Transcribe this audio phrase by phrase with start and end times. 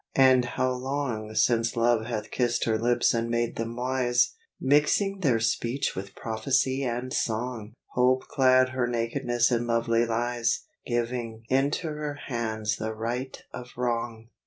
[0.15, 5.39] And how long Since Love hath kissed her lips and made them wise, Mixing their
[5.39, 7.75] speech with prophecy and song!
[7.91, 14.29] Hope clad her nakedness in lovely lies, Giving into her hands the right of wrong!